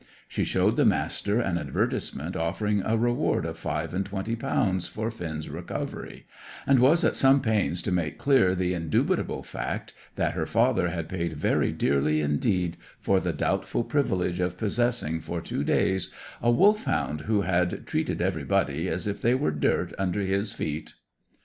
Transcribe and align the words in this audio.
She 0.27 0.43
showed 0.43 0.77
the 0.77 0.83
Master 0.83 1.39
an 1.39 1.59
advertisement 1.59 2.35
offering 2.35 2.81
a 2.83 2.97
reward 2.97 3.45
of 3.45 3.55
five 3.55 3.93
and 3.93 4.03
twenty 4.03 4.35
pounds 4.35 4.87
for 4.87 5.11
Finn's 5.11 5.47
recovery, 5.47 6.25
and 6.65 6.79
was 6.79 7.03
at 7.03 7.15
some 7.15 7.39
pains 7.39 7.83
to 7.83 7.91
make 7.91 8.17
clear 8.17 8.55
the 8.55 8.73
indubitable 8.73 9.43
fact 9.43 9.93
that 10.15 10.33
her 10.33 10.47
father 10.47 10.89
had 10.89 11.07
paid 11.07 11.33
very 11.37 11.71
dearly 11.71 12.19
indeed 12.19 12.77
for 12.99 13.19
the 13.19 13.31
doubtful 13.31 13.83
privilege 13.83 14.39
of 14.39 14.57
possessing 14.57 15.19
for 15.19 15.39
two 15.39 15.63
days 15.63 16.09
a 16.41 16.49
Wolfhound 16.49 17.21
who 17.27 17.41
had 17.41 17.85
"treated 17.85 18.23
everybody 18.23 18.87
as 18.87 19.05
if 19.05 19.21
they 19.21 19.35
were 19.35 19.51
dirt 19.51 19.93
under 19.99 20.21
his 20.21 20.51
feet." 20.51 20.95